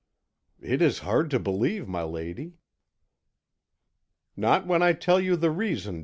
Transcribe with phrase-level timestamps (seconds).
[0.63, 2.55] "It is hard to believe, my lady."
[4.35, 5.99] "Not when I tell you the reason.